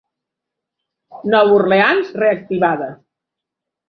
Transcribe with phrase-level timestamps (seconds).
[1.33, 2.89] Nova Orleans reactivada.